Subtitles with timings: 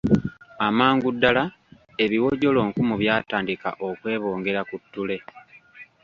[0.67, 1.43] Amangu ddala,
[2.03, 5.17] ebiwojjolo nkumu byatandika okwebongera ku ttule.